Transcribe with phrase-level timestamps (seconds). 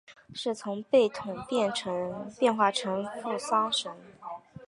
[0.33, 1.71] 是从贝桶变
[2.57, 3.95] 化成的付丧神。